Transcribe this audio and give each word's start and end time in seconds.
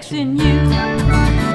fixing 0.00 0.38
you. 0.38 1.49